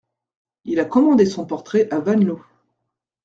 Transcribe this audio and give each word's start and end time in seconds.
Il 0.65 0.79
a 0.79 0.85
commandé 0.85 1.27
son 1.27 1.45
portrait 1.45 1.87
à 1.93 1.99
Van 1.99 2.13
Loo. 2.15 2.41